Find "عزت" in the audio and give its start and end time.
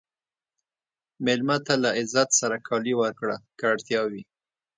1.99-2.29